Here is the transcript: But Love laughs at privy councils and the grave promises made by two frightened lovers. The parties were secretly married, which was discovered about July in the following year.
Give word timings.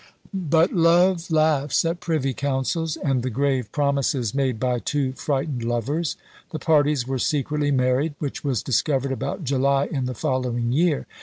But 0.33 0.73
Love 0.73 1.29
laughs 1.29 1.85
at 1.85 1.99
privy 1.99 2.33
councils 2.33 2.97
and 2.97 3.21
the 3.21 3.29
grave 3.29 3.71
promises 3.71 4.33
made 4.33 4.59
by 4.59 4.79
two 4.79 5.11
frightened 5.11 5.63
lovers. 5.63 6.15
The 6.51 6.57
parties 6.57 7.05
were 7.07 7.19
secretly 7.19 7.69
married, 7.69 8.15
which 8.17 8.43
was 8.43 8.63
discovered 8.63 9.11
about 9.11 9.43
July 9.43 9.85
in 9.85 10.05
the 10.05 10.15
following 10.15 10.71
year. 10.71 11.05